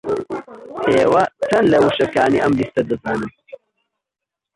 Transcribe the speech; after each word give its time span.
ئێوە 0.93 1.23
چەند 1.47 1.67
لە 1.73 1.77
وشەکانی 1.85 2.41
ئەم 2.43 2.53
لیستە 2.59 2.81
دەزانن؟ 2.89 3.31